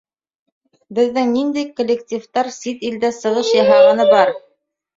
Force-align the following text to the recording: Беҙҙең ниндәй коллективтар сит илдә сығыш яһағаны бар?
Беҙҙең 0.99 1.29
ниндәй 1.33 1.67
коллективтар 1.81 2.51
сит 2.57 2.89
илдә 2.91 3.15
сығыш 3.21 3.55
яһағаны 3.61 4.11
бар? 4.17 4.37